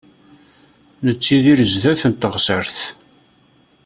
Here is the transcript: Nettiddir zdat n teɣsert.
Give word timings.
Nettiddir 1.05 1.59
zdat 1.73 2.01
n 2.09 2.13
teɣsert. 2.13 2.77